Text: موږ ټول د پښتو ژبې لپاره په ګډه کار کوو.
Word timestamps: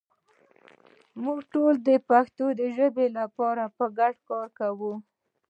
موږ 1.23 1.39
ټول 1.53 1.73
د 1.87 1.89
پښتو 2.09 2.45
ژبې 2.77 3.07
لپاره 3.19 3.63
په 3.77 3.85
ګډه 3.99 4.19
کار 4.29 4.47
کوو. 4.59 4.93